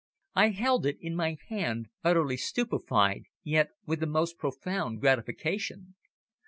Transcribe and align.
I 0.33 0.49
held 0.49 0.87
it 0.87 0.97
in 0.99 1.15
my 1.15 1.37
hand 1.49 1.89
utterly 2.03 2.35
stupefied, 2.35 3.25
yet 3.43 3.69
with 3.85 3.99
the 3.99 4.07
most 4.07 4.39
profound 4.39 4.99
gratification. 4.99 5.93